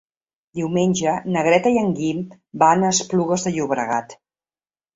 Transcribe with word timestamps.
Diumenge 0.59 1.13
na 1.35 1.43
Greta 1.49 1.75
i 1.75 1.77
en 1.83 1.93
Guim 2.01 2.25
van 2.65 2.89
a 2.89 2.91
Esplugues 2.97 3.47
de 3.49 3.55
Llobregat. 3.61 4.21